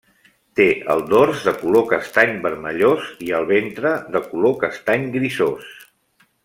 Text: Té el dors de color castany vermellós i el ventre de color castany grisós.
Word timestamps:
Té 0.59 0.65
el 0.93 1.03
dors 1.11 1.43
de 1.49 1.53
color 1.59 1.85
castany 1.91 2.33
vermellós 2.47 3.13
i 3.29 3.31
el 3.41 3.47
ventre 3.55 3.95
de 4.17 4.27
color 4.33 4.61
castany 4.67 5.11
grisós. 5.19 5.75